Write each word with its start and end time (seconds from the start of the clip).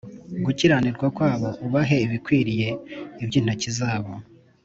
Gukiranirwa 0.45 1.07
kwabo 1.15 1.49
ubahe 1.65 1.97
ibikwiriye 2.05 2.69
ibyo 3.23 3.37
intoki 3.41 3.69
zabo 3.77 4.13